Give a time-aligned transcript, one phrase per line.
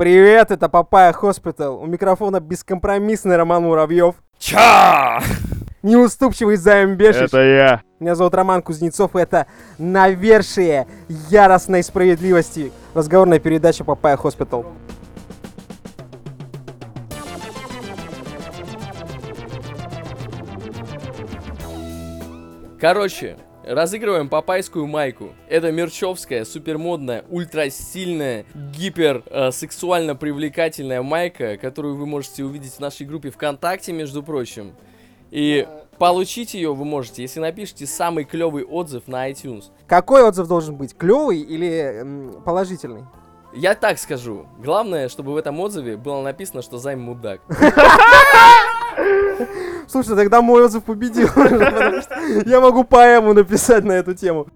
[0.00, 1.78] Привет, это Papaya Hospital.
[1.78, 4.14] У микрофона бескомпромиссный Роман Муравьев.
[4.38, 5.20] Ча!
[5.82, 7.24] Неуступчивый Займ Бешич.
[7.24, 7.82] Это я.
[8.00, 10.86] Меня зовут Роман Кузнецов, и это навершие
[11.28, 12.72] яростной справедливости.
[12.94, 14.64] Разговорная передача Papaya Hospital.
[22.80, 25.30] Короче, разыгрываем папайскую майку.
[25.48, 33.06] Это мерчевская, супермодная, ультрасильная, гипер э, сексуально привлекательная майка, которую вы можете увидеть в нашей
[33.06, 34.74] группе ВКонтакте, между прочим.
[35.30, 35.66] И
[35.98, 39.64] получить ее вы можете, если напишите самый клевый отзыв на iTunes.
[39.86, 40.96] Какой отзыв должен быть?
[40.96, 42.04] Клевый или
[42.44, 43.04] положительный?
[43.52, 44.46] Я так скажу.
[44.58, 47.40] Главное, чтобы в этом отзыве было написано, что Займ мудак.
[49.90, 51.28] Слушай, тогда мой отзыв победил.
[52.46, 54.46] Я могу поэму написать на эту тему.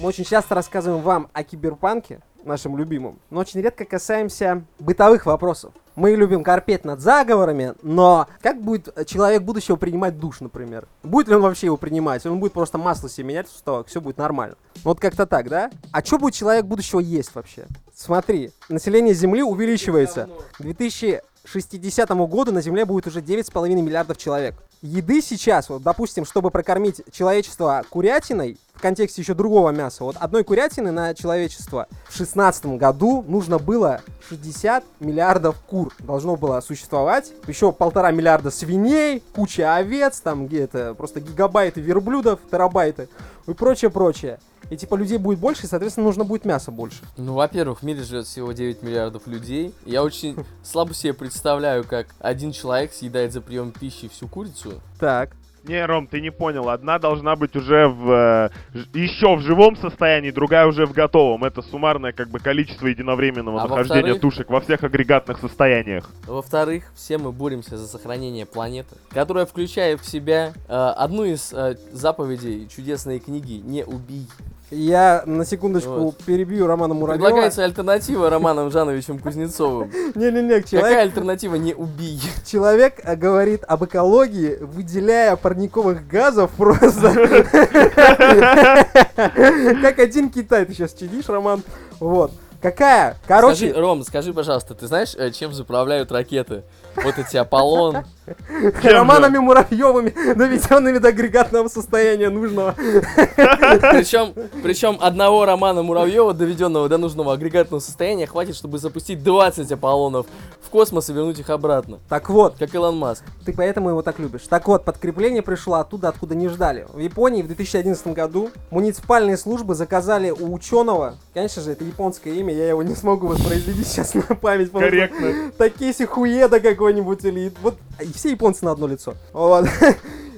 [0.00, 5.74] Мы очень часто рассказываем вам о киберпанке, нашим любимым, но очень редко касаемся бытовых вопросов.
[5.96, 10.86] Мы любим корпеть над заговорами, но как будет человек будущего принимать душ, например?
[11.02, 12.24] Будет ли он вообще его принимать?
[12.26, 14.56] Он будет просто масло себе менять в суставах, все будет нормально.
[14.74, 15.70] Ну Вот как-то так, да?
[15.92, 17.66] А что будет человек будущего есть вообще?
[17.94, 20.28] Смотри, население Земли увеличивается.
[20.58, 24.54] К 2060 году на Земле будет уже 9,5 миллиардов человек.
[24.82, 30.44] Еды сейчас, вот, допустим, чтобы прокормить человечество курятиной, в контексте еще другого мяса, вот одной
[30.44, 37.72] курятины на человечество в 16 году нужно было 60 миллиардов кур должно было существовать, еще
[37.72, 43.08] полтора миллиарда свиней, куча овец, там где-то просто гигабайты верблюдов, терабайты
[43.46, 44.38] и прочее, прочее.
[44.68, 46.98] И типа людей будет больше, и, соответственно, нужно будет мяса больше.
[47.16, 49.72] Ну, во-первых, в мире живет всего 9 миллиардов людей.
[49.84, 54.80] Я очень слабо себе представляю, как один человек съедает за прием пищи всю курицу.
[54.98, 55.36] Так.
[55.68, 56.68] Не, Ром, ты не понял.
[56.68, 61.44] Одна должна быть уже в э, еще в живом состоянии, другая уже в готовом.
[61.44, 66.10] Это суммарное как бы количество единовременного А нахождения тушек во всех агрегатных состояниях.
[66.26, 71.76] Во-вторых, все мы боремся за сохранение планеты, которая включает в себя э, одну из э,
[71.92, 74.28] заповедей чудесной книги «Не убий».
[74.70, 76.16] Я на секундочку Вот.
[76.24, 77.24] перебью Романа Муравьева.
[77.26, 79.92] Предлагается альтернатива Романом Жановичем Кузнецовым.
[80.16, 82.20] Не-не-не, Какая человек, альтернатива «Не убий»?
[82.44, 87.12] человек э, говорит об экологии, выделяя парниковых газов просто.
[89.14, 90.64] Как один Китай.
[90.64, 91.62] Ты сейчас чадишь, Роман.
[92.00, 92.32] Вот.
[92.66, 93.16] Какая?
[93.28, 96.64] Короче, Скажи, Ром, скажи, пожалуйста, ты знаешь, э, чем заправляют ракеты?
[96.96, 97.98] Вот эти Аполлон.
[98.82, 102.74] Романами Муравьевыми, доведенными до агрегатного состояния нужного.
[102.76, 104.32] Причем,
[104.64, 110.26] причем одного Романа Муравьева, доведенного до нужного агрегатного состояния, хватит, чтобы запустить 20 Аполлонов
[110.60, 112.00] в космос и вернуть их обратно.
[112.08, 113.22] Так вот, Как Илон Маск.
[113.44, 114.42] Ты поэтому его так любишь.
[114.48, 116.86] Так вот, подкрепление пришло оттуда, откуда не ждали.
[116.92, 122.52] В Японии в 2011 году муниципальные службы заказали у ученого, конечно же, это японское имя,
[122.56, 124.72] я его не смогу воспроизвести сейчас на память.
[124.72, 125.52] Корректно.
[125.56, 127.52] Такеси Хуеда какой-нибудь или...
[127.62, 127.76] Вот,
[128.14, 129.14] все японцы на одно лицо.
[129.32, 129.66] Вот.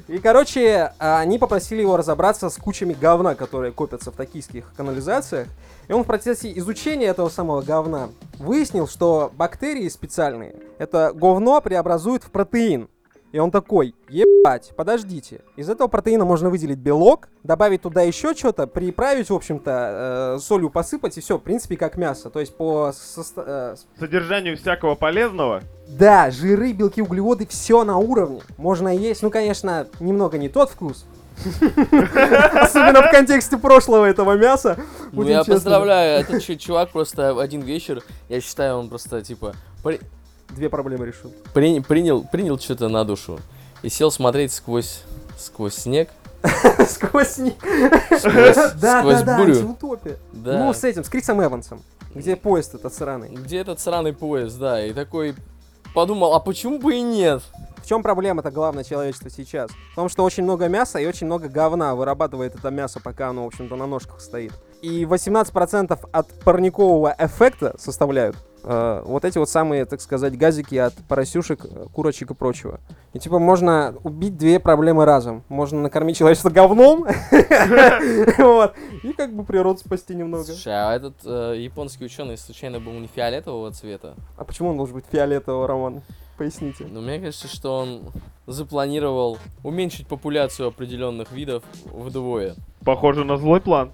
[0.09, 5.49] И, короче, они попросили его разобраться с кучами говна, которые копятся в токийских канализациях.
[5.87, 8.09] И он в процессе изучения этого самого говна
[8.39, 12.89] выяснил, что бактерии специальные это говно преобразуют в протеин.
[13.31, 15.43] И он такой, ебать, подождите.
[15.56, 20.71] Из этого протеина можно выделить белок, добавить туда еще что-то, приправить, в общем-то, э, солью
[20.71, 22.31] посыпать, и все, в принципе, как мясо.
[22.31, 25.62] То есть по состо- э, Содержанию всякого полезного.
[25.88, 28.41] да, жиры, белки, углеводы, все на уровне.
[28.56, 31.05] Можно есть, ну, конечно, немного не тот вкус.
[31.93, 34.77] Особенно в контексте прошлого этого мяса.
[35.12, 39.55] Ну, я поздравляю, этот чу- чувак просто в один вечер, я считаю, он просто, типа,
[40.51, 41.33] Две проблемы решил.
[41.53, 43.39] при- принял, принял что-то на душу
[43.83, 45.03] и сел смотреть сквозь,
[45.39, 46.09] сквозь снег,
[46.89, 47.53] Сквозь сквозь,
[48.81, 50.17] Да, да, да, антиутопия.
[50.33, 51.83] Ну, с этим, с Крисом Эвансом.
[52.15, 53.31] Где поезд этот сраный.
[53.31, 55.35] Где этот сраный поезд, да, и такой
[55.95, 57.43] подумал, а почему бы и нет?
[57.83, 59.71] В чем проблема-то главное человечества сейчас?
[59.93, 63.44] В том, что очень много мяса и очень много говна вырабатывает это мясо, пока оно,
[63.44, 64.53] в общем-то, на ножках стоит.
[64.83, 68.37] И 18% от парникового эффекта составляют
[68.69, 72.81] э, вот эти вот самые, так сказать, газики от поросюшек, э, курочек и прочего.
[73.15, 75.43] И типа можно убить две проблемы разом.
[75.49, 77.06] Можно накормить человечество говном,
[79.03, 80.44] и как бы природу спасти немного.
[80.44, 84.15] Слушай, а этот э, японский ученый случайно был не фиолетового цвета?
[84.37, 86.03] А почему он должен быть фиолетового, Роман?
[86.37, 86.87] Поясните.
[86.88, 88.03] Ну, мне кажется, что он
[88.47, 92.55] запланировал уменьшить популяцию определенных видов вдвое.
[92.85, 93.91] Похоже на злой план.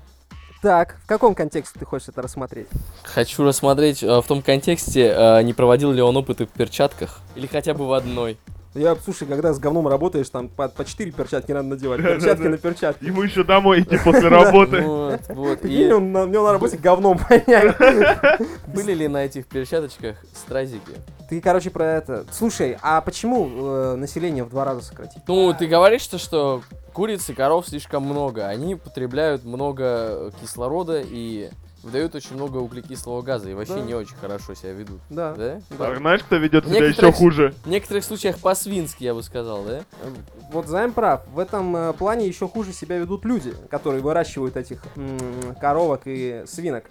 [0.65, 2.69] Так, в каком контексте ты хочешь это рассмотреть?
[3.03, 7.47] Хочу рассмотреть э, в том контексте, э, не проводил ли он опыты в перчатках или
[7.47, 8.39] хотя бы в одной.
[8.75, 12.03] Я, слушай, когда с говном работаешь, там по, по 4 перчатки надо надевать.
[12.03, 13.05] Перчатки на перчатки.
[13.05, 14.81] Ему еще домой идти после работы.
[14.83, 15.65] Вот, вот.
[15.65, 17.77] И он на, у него на работе говном воняет.
[18.67, 20.93] были ли на этих перчаточках стразики?
[21.31, 22.25] Ты, короче, про это.
[22.33, 25.23] Слушай, а почему э, население в два раза сократить?
[25.29, 26.63] Ну, ты говоришь, что, что
[26.93, 28.49] куриц и коров слишком много.
[28.49, 31.51] Они потребляют много кислорода и
[31.85, 33.51] выдают очень много углекислого газа.
[33.51, 33.81] И вообще Да.
[33.83, 35.01] не очень хорошо себя ведут.
[35.11, 35.35] Да.
[35.35, 35.61] Да?
[35.79, 37.55] А знаешь, кто ведет себя еще хуже?
[37.65, 39.83] В некоторых случаях по-свински, я бы сказал, да?
[40.51, 41.27] Вот Займ прав.
[41.29, 46.45] В этом э, плане еще хуже себя ведут люди, которые выращивают этих м, коровок и
[46.47, 46.85] свинок.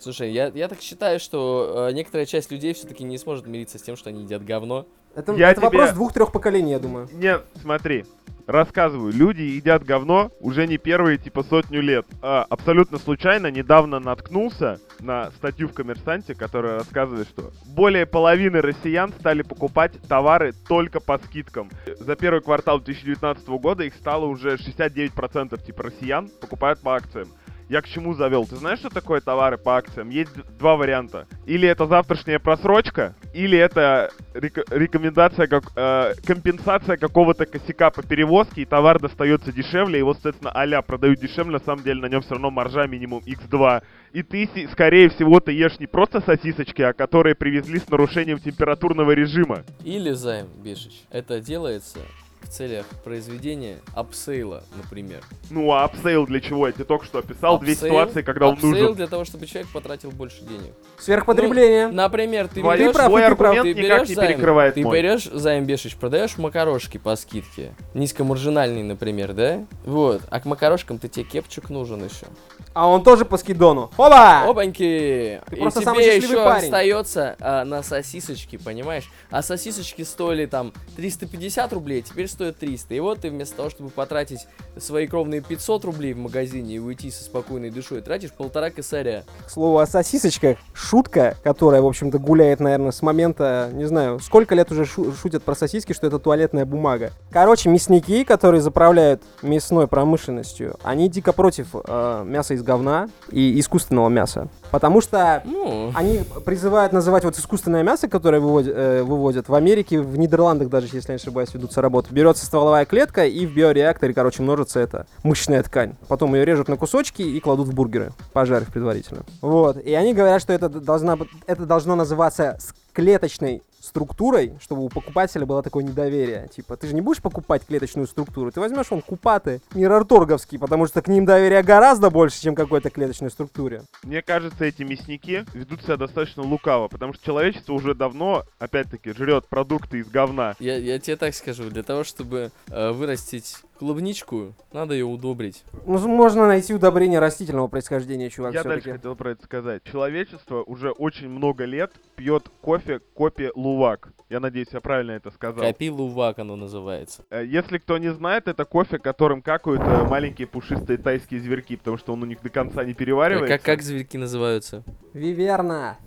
[0.00, 3.82] Слушай, я, я так считаю, что э, некоторая часть людей все-таки не сможет мириться с
[3.82, 4.86] тем, что они едят говно.
[5.14, 7.08] Это, Я это тебе- вопрос двух-трех поколений, я думаю.
[7.12, 8.04] Нет, смотри.
[8.46, 12.04] Рассказываю, люди едят говно уже не первые, типа, сотню лет.
[12.20, 19.14] А, абсолютно случайно недавно наткнулся на статью в «Коммерсанте», которая рассказывает, что более половины россиян
[19.18, 21.70] стали покупать товары только по скидкам.
[21.98, 27.28] За первый квартал 2019 года их стало уже 69% типа россиян покупают по акциям.
[27.68, 28.46] Я к чему завел?
[28.46, 30.10] Ты знаешь, что такое товары по акциям?
[30.10, 31.26] Есть два варианта.
[31.46, 38.62] Или это завтрашняя просрочка, или это рек- рекомендация, как э, компенсация какого-то косяка по перевозке,
[38.62, 42.32] и товар достается дешевле, его, соответственно, а продают дешевле, на самом деле на нем все
[42.32, 43.82] равно маржа минимум x2.
[44.12, 49.12] И ты, скорее всего, ты ешь не просто сосисочки, а которые привезли с нарушением температурного
[49.12, 49.64] режима.
[49.82, 51.02] Или займ, Бешич.
[51.10, 52.00] Это делается
[52.44, 55.22] в целях произведения upsell а, например.
[55.50, 56.66] Ну а апсейл для чего?
[56.66, 58.94] Я тебе только что описал две Апсейл- ситуации, когда он апсейл нужен.
[58.94, 60.72] для того, чтобы человек потратил больше денег.
[60.98, 61.88] Сверхпотребление.
[61.88, 62.92] Например, ты Твой, берешь...
[62.94, 63.52] твой ты прав.
[63.56, 64.96] аргумент Ты никак берешь не займ, перекрывает ты мой.
[64.96, 67.74] берешь займ Бешич, продаешь макарошки по скидке.
[67.94, 69.64] Низкомаржинальные, например, да?
[69.84, 70.22] Вот.
[70.30, 72.26] А к макарошкам ты тебе кепчук нужен еще.
[72.74, 73.90] А он тоже по скидону.
[73.96, 74.42] Опа!
[74.50, 75.40] Опаньки!
[75.48, 76.64] Ты И тебе еще парень.
[76.64, 79.08] остается а, на сосисочки, понимаешь?
[79.30, 82.94] А сосисочки стоили там 350 рублей, теперь стоят 300.
[82.94, 84.40] И вот ты вместо того, чтобы потратить
[84.76, 89.22] свои кровные 500 рублей в магазине и уйти со спокойной душой, тратишь полтора косаря.
[89.46, 94.56] К слову о сосисочках, шутка, которая, в общем-то, гуляет, наверное, с момента, не знаю, сколько
[94.56, 97.12] лет уже шу- шутят про сосиски, что это туалетная бумага.
[97.30, 104.08] Короче, мясники, которые заправляют мясной промышленностью, они дико против э, мяса из говна и искусственного
[104.08, 104.48] мяса.
[104.70, 110.00] Потому что Ну, они призывают называть вот искусственное мясо, которое выводят, э, выводят в Америке,
[110.00, 112.08] в Нидерландах даже, если я не ошибаюсь, ведутся работы.
[112.12, 115.94] Берется стволовая клетка и в биореакторе, короче, множится эта мышечная ткань.
[116.08, 119.22] Потом ее режут на кусочки и кладут в бургеры, пожарив предварительно.
[119.40, 119.76] Вот.
[119.76, 122.58] И они говорят, что это, должна, это должно называться
[122.92, 123.62] клеточной
[123.94, 126.48] структурой, чтобы у покупателя было такое недоверие.
[126.48, 131.00] Типа, ты же не будешь покупать клеточную структуру, ты возьмешь он купаты мирорторговский, потому что
[131.00, 133.82] к ним доверия гораздо больше, чем какой-то клеточной структуре.
[134.02, 139.46] Мне кажется, эти мясники ведут себя достаточно лукаво, потому что человечество уже давно, опять-таки, жрет
[139.46, 140.56] продукты из говна.
[140.58, 145.64] я, я тебе так скажу, для того, чтобы э, вырастить клубничку, надо ее удобрить.
[145.86, 149.82] Ну, можно найти удобрение растительного происхождения, чувак, Я дальше хотел про это сказать.
[149.84, 154.08] Человечество уже очень много лет пьет кофе копи лувак.
[154.30, 155.64] Я надеюсь, я правильно это сказал.
[155.64, 157.24] Копи лувак оно называется.
[157.30, 161.98] Э, Если кто не знает, это кофе, которым какают э, маленькие пушистые тайские зверьки, потому
[161.98, 163.56] что он у них до конца не переваривается.
[163.56, 164.82] Как, как зверьки называются?
[165.12, 165.98] Виверна.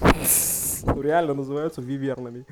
[0.00, 2.44] Реально называются вивернами.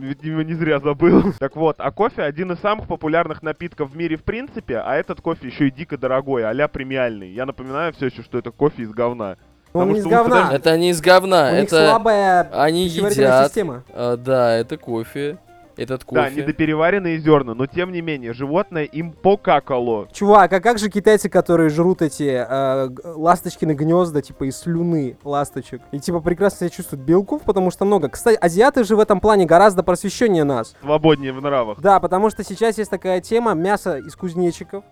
[0.00, 1.32] Видимо, не зря забыл.
[1.38, 5.20] Так вот, а кофе один из самых популярных напитков в мире в принципе, а этот
[5.20, 7.30] кофе еще и дико дорогой, а премиальный.
[7.30, 9.36] Я напоминаю все еще, что это кофе из говна.
[9.72, 10.50] Он Потому не из говна.
[10.52, 11.88] Это не из говна, У них это...
[11.90, 13.46] слабая Они едят.
[13.46, 13.84] система.
[13.92, 15.38] А, да, это кофе.
[15.76, 16.40] Этот Да, кофе.
[16.40, 20.08] недопереваренные зерна, но тем не менее, животное им покакало.
[20.12, 25.82] Чувак, а как же китайцы, которые жрут эти э, ласточкины гнезда, типа из слюны ласточек,
[25.92, 28.08] и типа прекрасно себя чувствуют белков, потому что много.
[28.08, 30.74] Кстати, азиаты же в этом плане гораздо просвещеннее нас.
[30.80, 31.78] Свободнее в нравах.
[31.80, 34.84] Да, потому что сейчас есть такая тема мясо из кузнечиков.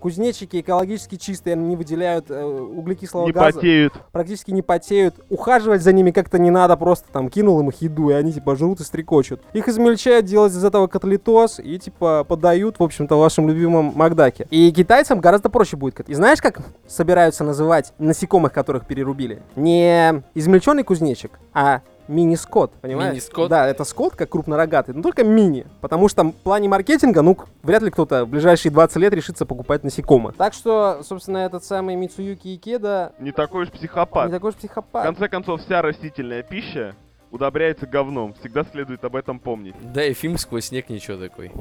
[0.00, 3.56] Кузнечики экологически чистые, они не выделяют э, углекислого Не газа.
[3.58, 3.92] потеют.
[4.12, 5.16] практически не потеют.
[5.28, 8.54] Ухаживать за ними как-то не надо, просто там кинул им их еду, и они типа
[8.56, 9.40] жрут и стрекочут.
[9.52, 14.46] Их измельчают, делают из этого котлетос и типа подают, в общем-то, вашим любимым Макдаке.
[14.50, 16.08] И китайцам гораздо проще будет.
[16.08, 19.42] И знаешь, как собираются называть насекомых, которых перерубили?
[19.56, 23.12] Не измельченный кузнечик, а мини-скот, понимаешь?
[23.12, 23.48] Мини-скот?
[23.48, 25.66] Да, это скот, как крупнорогатый, но только мини.
[25.80, 29.84] Потому что в плане маркетинга, ну, вряд ли кто-то в ближайшие 20 лет решится покупать
[29.84, 30.36] насекомых.
[30.36, 34.30] Так что, собственно, этот самый Мицуюки Икеда Не такой уж не психопат.
[34.30, 35.04] такой уж В психопат.
[35.04, 36.94] конце концов, вся растительная пища
[37.30, 38.34] удобряется говном.
[38.40, 39.74] Всегда следует об этом помнить.
[39.92, 41.52] Да, и фильм «Сквозь снег» ничего такой.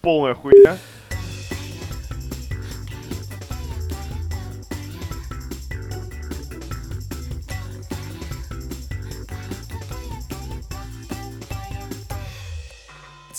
[0.00, 0.76] Полная хуйня.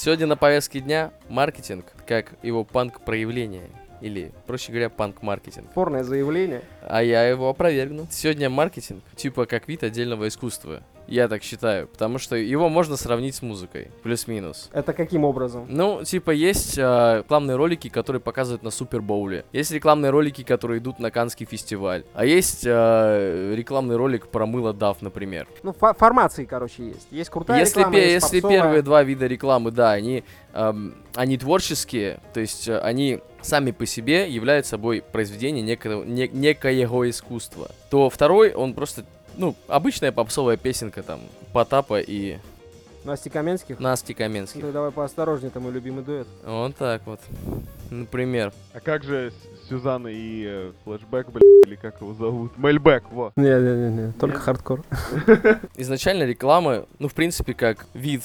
[0.05, 3.71] Сегодня на повестке дня маркетинг, как его панк-проявление.
[4.01, 5.65] Или, проще говоря, панк-маркетинг.
[5.71, 6.61] Спорное заявление.
[6.83, 8.05] А я его опровергну.
[8.11, 10.83] Сегодня маркетинг, типа как вид отдельного искусства.
[11.07, 14.69] Я так считаю, потому что его можно сравнить с музыкой, плюс-минус.
[14.73, 15.65] Это каким образом?
[15.69, 19.45] Ну, типа, есть э, рекламные ролики, которые показывают на Супербоуле.
[19.53, 22.03] Есть рекламные ролики, которые идут на Канский фестиваль.
[22.15, 25.47] А есть э, рекламный ролик про мыло Дав, например.
[25.63, 27.07] Ну, фо- формации, короче, есть.
[27.11, 28.61] Есть крутая если реклама, пе- есть если попсовая.
[28.63, 33.85] первые два вида рекламы, да, они, эм, они творческие, то есть э, они сами по
[33.85, 39.05] себе являются собой произведение некого, не- некоего искусства, то второй, он просто,
[39.37, 41.21] ну, обычная попсовая песенка там
[41.53, 42.37] Потапа и
[43.05, 43.79] Насти Каменских?
[43.79, 44.63] Насти Каменских.
[44.63, 46.27] Ну, давай поосторожнее, это мой любимый дуэт.
[46.43, 47.19] Вот так вот.
[47.91, 48.51] Например.
[48.73, 49.31] А как же
[49.69, 52.57] Сюзанна и э, Флэшбэк, блядь, или как его зовут?
[52.57, 53.31] Мельбэк, во.
[53.35, 54.43] Не-не-не, только Нет?
[54.43, 54.83] хардкор.
[55.77, 58.23] изначально реклама, ну, в принципе, как вид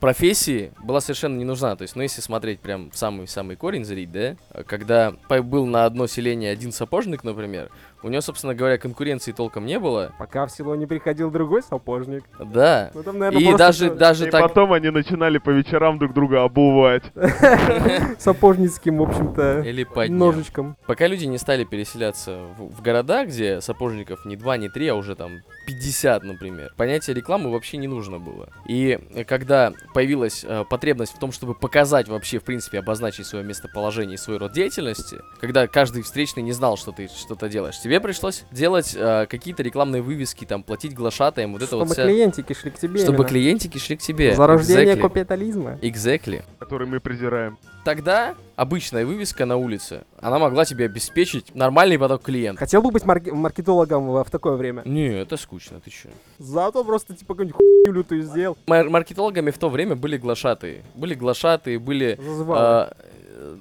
[0.00, 1.76] профессии была совершенно не нужна.
[1.76, 4.36] То есть, ну, если смотреть прям самый-самый корень зрить, да,
[4.66, 7.70] когда был на одно селение один сапожник, например,
[8.02, 10.12] у него, собственно говоря, конкуренции толком не было.
[10.18, 12.24] Пока в село не приходил другой сапожник.
[12.38, 12.90] Да.
[12.94, 14.42] Ну, там, наверное, И даже, что- даже И так...
[14.42, 17.04] потом они начинали по вечерам друг друга обувать.
[18.18, 20.76] сапожницким, в общем-то, Или ножичком.
[20.86, 25.14] Пока люди не стали переселяться в, города, где сапожников не 2, не 3, а уже
[25.14, 28.48] там 50, например, понятие рекламы вообще не нужно было.
[28.66, 34.14] И когда появилась э, потребность в том, чтобы показать вообще, в принципе, обозначить свое местоположение
[34.14, 38.44] и свой род деятельности, когда каждый встречный не знал, что ты что-то делаешь, тебе пришлось
[38.52, 42.04] делать э, какие-то рекламные вывески, там, платить глашатаем, вот это Чтобы вот вся...
[42.04, 43.00] клиентики шли к тебе.
[43.00, 43.28] Чтобы именно.
[43.28, 44.34] клиентики шли к тебе.
[44.36, 45.00] Зарождение Exactly.
[45.00, 45.78] капитализма.
[45.82, 46.42] Exactly.
[46.60, 47.58] который мы презираем.
[47.84, 52.60] Тогда обычная вывеска на улице, она могла тебе обеспечить нормальный поток клиентов.
[52.60, 54.82] Хотел бы быть марк- маркетологом в, в такое время.
[54.84, 56.10] Не, это скучно, ты чё?
[56.38, 58.56] Зато просто типа какую-нибудь хуйню лютую сделал.
[58.68, 60.84] Мар- маркетологами в то время были глашатые.
[60.94, 62.16] Были глашатые, были...
[62.22, 62.56] Зазывал.
[62.56, 62.92] э,
[63.30, 63.56] э,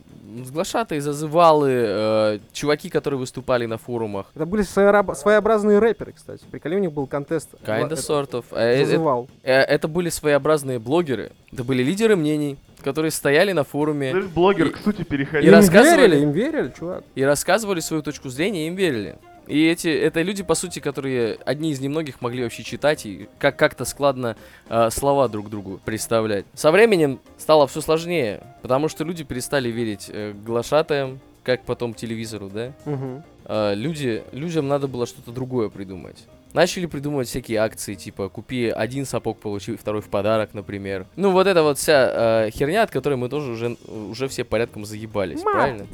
[0.51, 4.27] глашатые, зазывалы, э, чуваки, которые выступали на форумах.
[4.35, 6.43] Это были своеобразные рэперы, кстати.
[6.51, 7.49] Приколи, у них был контест.
[7.65, 8.45] Kinda Ла- sort of.
[8.51, 9.27] Э, э, Зазывал.
[9.43, 11.31] э, Это были своеобразные блогеры.
[11.51, 15.49] Это были лидеры мнений, которые стояли на форуме Знаешь, блогер И- к сути и переходил.
[15.51, 17.03] Им рассказывали- верили, им верили, чувак.
[17.15, 19.17] и рассказывали свою точку зрения, и им верили.
[19.49, 23.55] И эти, это люди, по сути, которые одни из немногих могли вообще читать и как-
[23.57, 24.35] как-то складно
[24.69, 26.45] э, слова друг другу представлять.
[26.53, 32.49] Со временем стало все сложнее, потому что люди перестали верить э, глашатаям, как потом телевизору,
[32.53, 32.73] да?
[32.85, 33.23] Мгм.
[33.45, 36.23] Э, люди, людям надо было что-то другое придумать.
[36.53, 41.05] Начали придумывать всякие акции, типа купи один сапог, получи второй в подарок, например.
[41.15, 44.85] Ну вот это вот вся э, херня, от которой мы тоже уже, уже все порядком
[44.85, 45.87] заебались, правильно?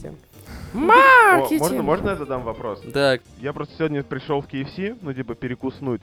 [0.75, 1.62] Маркетинг.
[1.62, 2.82] О, можно, можно я задам вопрос?
[2.94, 6.01] Так, Я просто сегодня пришел в KFC, ну типа перекуснуть.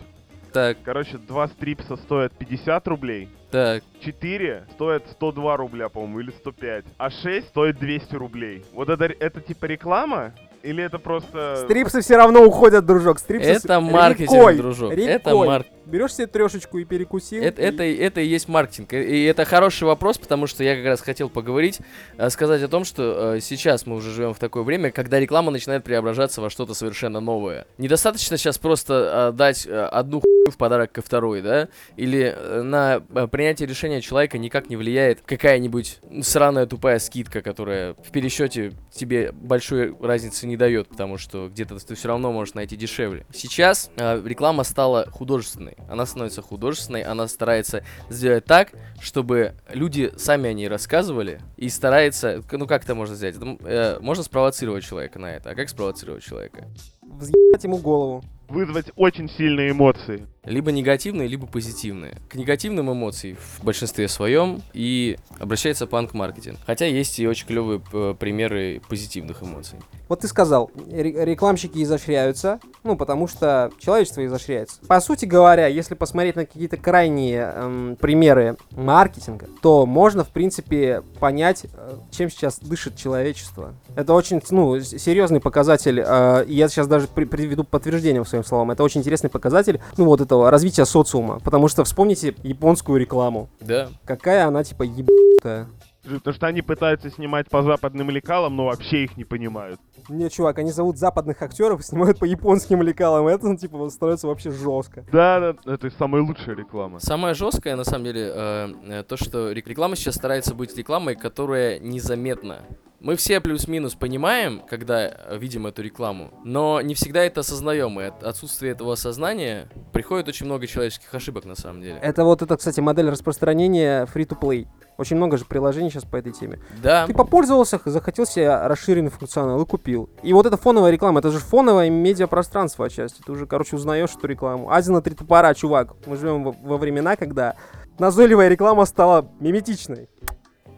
[0.52, 3.83] так, Короче, два стрипса стоят 50 рублей, так.
[4.00, 8.64] 4 стоят 102 рубля, по-моему, или 105, а 6 стоит 200 рублей.
[8.73, 10.33] Вот это, это типа реклама?
[10.62, 11.57] Или это просто...
[11.64, 13.19] Стрипсы все равно уходят, дружок.
[13.19, 14.93] Стрипсы с- Это маркетинг, рекой, дружок.
[14.93, 15.05] рекой.
[15.07, 15.67] Это марк.
[15.87, 17.43] Берешь себе трешечку и перекусил.
[17.43, 18.93] Это, и- это, это и есть маркетинг.
[18.93, 21.81] И- И это хороший вопрос, потому что я как раз хотел поговорить,
[22.19, 25.51] э, сказать о том, что э, сейчас мы уже живем в такое время, когда реклама
[25.51, 27.67] начинает преображаться во что-то совершенно новое.
[27.79, 31.69] Недостаточно сейчас просто э, дать э, одну хуйню в подарок ко второй, да?
[31.97, 37.95] Или э, на э, принятие решения человека никак не влияет какая-нибудь сраная тупая скидка, которая
[37.95, 42.77] в пересчете тебе большой разницы не дает, потому что где-то ты все равно можешь найти
[42.77, 43.27] дешевле.
[43.33, 45.72] Сейчас э, реклама стала художественной.
[45.88, 52.43] Она становится художественной, она старается сделать так, чтобы люди сами о ней рассказывали и старается,
[52.50, 53.37] ну как это можно сделать?
[53.37, 55.50] Это, э, можно спровоцировать человека на это.
[55.50, 56.67] А как спровоцировать человека?
[57.02, 58.23] Взъебать ему голову.
[58.49, 60.26] Вызвать очень сильные эмоции.
[60.45, 62.17] Либо негативные, либо позитивные.
[62.29, 66.59] К негативным эмоциям в большинстве своем и обращается панк-маркетинг.
[66.67, 69.79] Хотя есть и очень клевые п- примеры позитивных эмоций.
[70.09, 74.81] Вот ты сказал, ре- рекламщики изощряются, ну, потому что человечество изощряется.
[74.89, 81.03] По сути говоря, если посмотреть на какие-то крайние эм, примеры маркетинга, то можно, в принципе,
[81.21, 83.75] понять, э, чем сейчас дышит человечество.
[83.95, 88.73] Это очень, ну, серьезный показатель, э, я сейчас даже при- приведу подтверждение своим словам.
[88.73, 91.39] Это очень интересный показатель, ну, вот этого развития социума.
[91.41, 93.49] Потому что вспомните японскую рекламу.
[93.61, 93.89] Да.
[94.05, 95.69] Какая она, типа, ебанутая.
[96.03, 99.79] Потому что они пытаются снимать по западным лекалам, но вообще их не понимают.
[100.09, 103.29] Не, чувак, они зовут западных актеров и снимают по японским лекалам.
[103.29, 105.05] Это, ну, типа, становится вообще жестко.
[105.12, 106.99] Да, да, это самая лучшая реклама.
[106.99, 111.15] Самое жесткое, на самом деле, э, э, то, что рек- реклама сейчас старается быть рекламой,
[111.15, 112.62] которая незаметна.
[113.02, 118.04] Мы все плюс-минус понимаем, когда э, видим эту рекламу, но не всегда это осознаем, и
[118.04, 121.99] от отсутствия этого осознания приходит очень много человеческих ошибок на самом деле.
[122.00, 124.68] Это вот это, кстати, модель распространения free-to-play.
[124.99, 126.61] Очень много же приложений сейчас по этой теме.
[126.80, 127.09] Да.
[127.09, 130.09] Ты попользовался, захотел себе расширенный функционал и купил.
[130.23, 133.21] И вот эта фоновая реклама, это же фоновое медиапространство отчасти.
[133.21, 134.71] Ты уже, короче, узнаешь эту рекламу.
[134.71, 135.97] Азина три топора, чувак.
[136.06, 137.56] Мы живем во, во времена, когда
[137.99, 140.09] назойливая реклама стала миметичной.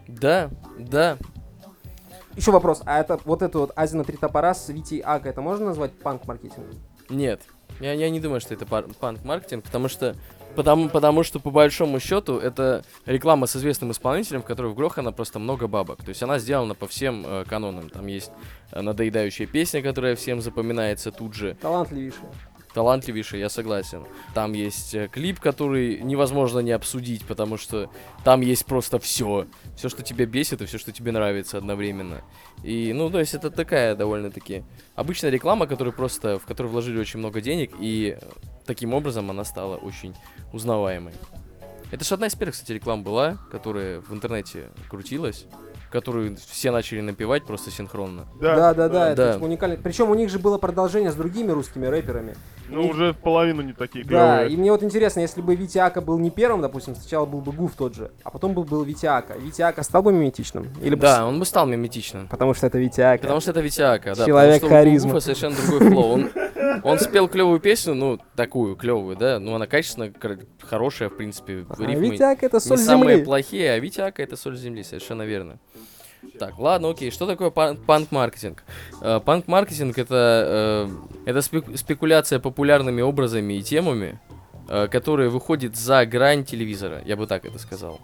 [0.07, 1.17] Да, да.
[2.35, 5.67] Еще вопрос, а это вот это вот Азина три топора с Витей Ака, это можно
[5.67, 6.75] назвать панк-маркетингом?
[7.09, 7.41] Нет.
[7.79, 10.15] Я, я не думаю, что это панк-маркетинг, потому что
[10.55, 15.37] Потому, потому что, по большому счету, это реклама с известным исполнителем, в которой вгрохано просто
[15.37, 16.01] много бабок.
[16.01, 17.89] То есть она сделана по всем э, канонам.
[17.89, 18.31] Там есть
[18.71, 21.57] э, надоедающая песня, которая всем запоминается тут же.
[21.61, 22.31] Талантливейшая.
[22.75, 24.03] Талантливейшая, я согласен.
[24.33, 27.89] Там есть э, клип, который невозможно не обсудить, потому что
[28.25, 29.47] там есть просто все.
[29.77, 32.21] Все, что тебя бесит, и все, что тебе нравится одновременно.
[32.63, 37.19] И, ну, то есть это такая довольно-таки обычная реклама, которую просто, в которую вложили очень
[37.19, 38.17] много денег, и
[38.65, 40.13] таким образом она стала очень
[40.51, 41.13] узнаваемой.
[41.91, 45.45] Это же одна из первых, кстати, реклам была, которая в интернете крутилась,
[45.95, 48.25] которую все начали напевать просто синхронно.
[48.41, 49.33] Да, да, да, это Да.
[49.35, 49.77] типа уникально.
[49.81, 52.35] Причем у них же было продолжение с другими русскими рэперами.
[52.67, 54.53] Ну, уже в половину не такие Да, клевые.
[54.53, 57.51] и мне вот интересно, если бы Витя Ака был не первым, допустим, сначала был бы
[57.53, 59.35] Гуф тот же, а потом был, был Витя Ака.
[59.37, 60.67] Витя Ака стал бы миметичным?
[60.81, 62.27] Или бы Да, он бы стал миметичным.
[62.27, 63.21] Потому что это Витя Ака.
[63.21, 64.25] Потому что это Витяка, да.
[64.25, 65.11] Человек потому харизма.
[65.13, 66.11] Гуфа совершенно другой flow.
[66.13, 66.29] Он,
[66.83, 69.39] он спел клевую песню, ну, такую клевую, да.
[69.39, 70.11] Ну, она качественно
[70.61, 71.65] хорошая, в принципе.
[71.69, 73.25] Ага, рифмы Витя Ака это не соль самые земли.
[73.25, 75.57] плохие, а Витяка это соль земли, совершенно верно.
[76.39, 77.11] Так, ладно, окей.
[77.11, 78.63] Что такое пан- панк-маркетинг?
[79.01, 80.87] Э, Панк-маркетинг это,
[81.25, 84.19] э, это спек- спекуляция популярными образами и темами,
[84.67, 87.99] э, которые выходят за грань телевизора, я бы так это сказал.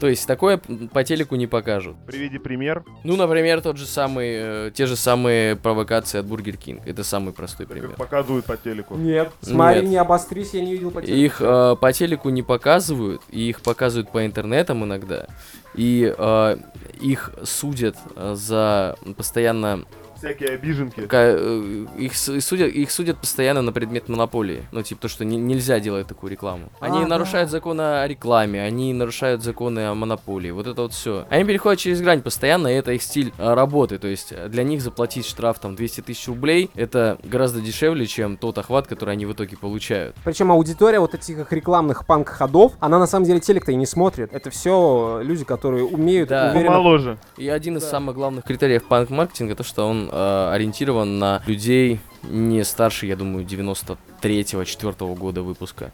[0.00, 0.58] То есть такое
[0.92, 1.96] по телеку не покажут.
[2.06, 2.84] Приведи пример.
[3.04, 6.86] Ну, например, тот же самый, э, те же самые провокации от Бургер Кинг.
[6.86, 7.90] Это самый простой пример.
[7.90, 8.96] Как показывают по телеку.
[8.96, 9.90] Нет, смотри, Нет.
[9.90, 11.18] не обострись, я не видел по телеку.
[11.18, 15.26] Их э, по телеку не показывают, и их показывают по интернетам иногда.
[15.74, 16.56] И э,
[17.00, 19.84] их судят э, за постоянно
[20.24, 21.06] Всякие обиженки.
[21.10, 24.62] э, их, судят, их судят постоянно на предмет монополии.
[24.72, 26.70] Ну, типа то, что не- нельзя делать такую рекламу.
[26.80, 30.50] Они А, нарушают законы о рекламе, они нарушают законы о монополии.
[30.50, 31.26] Вот это вот все.
[31.30, 33.98] Они переходят через грань постоянно, и это их стиль э, работы.
[33.98, 38.36] То есть э, для них заплатить штраф там 200 тысяч рублей это гораздо дешевле, чем
[38.36, 40.16] тот охват, который они в итоге получают.
[40.24, 44.32] Причем аудитория вот этих их рекламных панк-ходов, она на самом деле телек-то и не смотрит.
[44.32, 46.50] Это все люди, которые умеют Да.
[46.50, 46.68] уверенно...
[46.76, 47.18] Помоложе.
[47.36, 47.90] И один из Да.
[47.90, 53.44] самых главных критериев панк-маркетинга то, что он э, ориентирован на людей не старше, я думаю,
[53.44, 55.92] 93-4 года выпуска.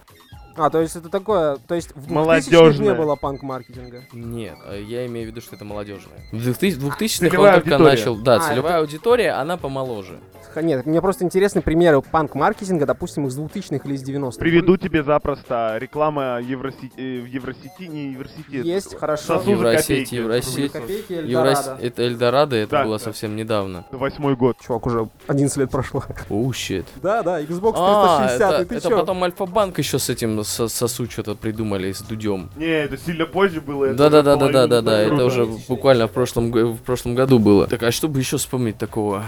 [0.60, 1.56] А, то есть это такое...
[1.56, 4.02] То есть в 2000-х не было панк-маркетинга.
[4.12, 6.18] Нет, э, я имею в виду, что это молодежное.
[6.32, 8.16] В 2000 2000-х он только начал...
[8.16, 10.18] Да, А, целевая аудитория, она помоложе.
[10.56, 14.38] Нет, мне просто интересны примеры панк-маркетинга, допустим, из 2000-х или из 90-х.
[14.38, 18.56] Приведу тебе запросто реклама Евросети, э, в Евросети, не Евросети.
[18.66, 19.36] Есть, хорошо.
[19.38, 20.14] Сосуды Евросеть, копейки.
[20.16, 20.72] Евросеть.
[20.72, 21.70] Копейки, Еврос-.
[21.80, 23.04] Это Эльдорадо, это Да, было да.
[23.04, 23.84] совсем недавно.
[23.92, 24.56] Восьмой год.
[24.60, 26.02] Чувак, уже 11 лет прошло.
[26.28, 26.84] Оу, щит.
[26.96, 28.98] Да, да, Xbox 360, А, это, ты это чё?
[28.98, 32.50] потом Альфа-банк еще с этим со- сосу что-то придумали, с Дудем.
[32.56, 33.94] Не, это сильно позже было.
[33.94, 35.00] Да, да, да, да, да, да, да.
[35.00, 37.66] Это уже буквально в прошлом, в прошлом году было.
[37.66, 39.24] Так, а что бы еще вспомнить такого?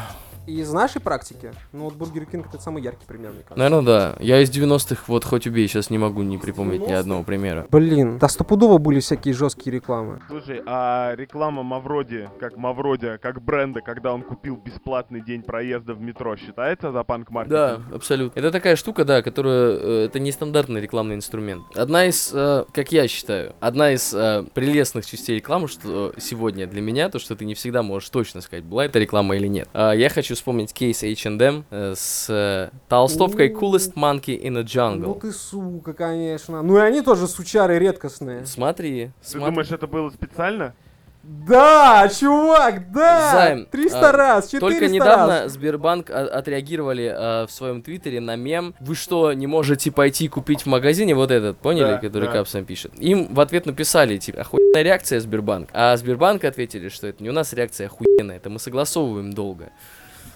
[0.46, 3.59] Из нашей практики, ну вот Бургер Кинг это самый яркий пример, мне кажется.
[3.59, 4.16] Наверное, да.
[4.18, 6.98] Я из 90-х, вот хоть убей, сейчас не могу не припомнить ни 90-х?
[6.98, 7.66] одного примера.
[7.70, 10.20] Блин, да стопудово были всякие жесткие рекламы.
[10.28, 16.00] Слушай, а реклама Мавроди, как Мавроди, как бренда, когда он купил бесплатный день проезда в
[16.00, 17.52] метро, считается за панк-маркетинг?
[17.52, 18.38] Да, абсолютно.
[18.38, 19.76] Это такая штука, да, которая...
[19.78, 21.62] э, это нестандартный рекламный инструмент.
[21.76, 26.81] Одна из, э, как я считаю, одна из э, прелестных частей рекламы, что сегодня для
[26.81, 29.68] меня, то, что ты не всегда можешь точно сказать, была это реклама или нет.
[29.72, 33.50] А, я хочу вспомнить кейс H&M с э, толстовкой.
[33.50, 35.20] Coolest Monkey in a Ну Jungle.
[35.20, 36.62] ты сука, конечно.
[36.62, 38.46] Ну и они тоже сучары редкостные.
[38.46, 39.50] Смотри, Ты смотри.
[39.50, 40.74] думаешь, это было специально?
[41.22, 43.30] Да, чувак, да!
[43.32, 44.90] Займ, 300 а, раз, 400 Только раз.
[44.90, 48.74] недавно Сбербанк а, отреагировали а, в своем твиттере на мем.
[48.80, 52.32] Вы что, не можете пойти купить в магазине вот этот, поняли, Да, который да.
[52.32, 52.92] Капсом пишет?
[52.98, 55.68] Им в ответ написали, типа, охуенная реакция Сбербанк.
[55.72, 59.70] А Сбербанк ответили, что это не у нас реакция охуенная, это мы согласовываем долго.